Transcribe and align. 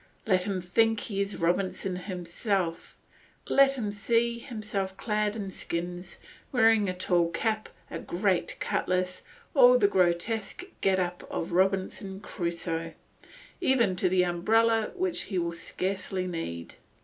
Let 0.25 0.47
him 0.47 0.63
think 0.63 1.01
he 1.01 1.21
is 1.21 1.35
Robinson 1.37 1.95
himself; 1.97 2.97
let 3.47 3.73
him 3.73 3.91
see 3.91 4.39
himself 4.39 4.97
clad 4.97 5.35
in 5.35 5.51
skins, 5.51 6.17
wearing 6.51 6.89
a 6.89 6.93
tall 6.95 7.29
cap, 7.29 7.69
a 7.91 7.99
great 7.99 8.57
cutlass, 8.59 9.21
all 9.53 9.77
the 9.77 9.87
grotesque 9.87 10.63
get 10.81 10.97
up 10.99 11.27
of 11.29 11.51
Robinson 11.51 12.19
Crusoe, 12.19 12.93
even 13.61 13.95
to 13.97 14.09
the 14.09 14.23
umbrella 14.23 14.91
which 14.95 15.25
he 15.25 15.37
will 15.37 15.51
scarcely 15.53 16.25
need. 16.25 16.73